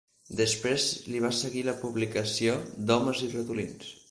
[0.37, 3.99] Després li va seguir la publicació d'"Homes i ratolins".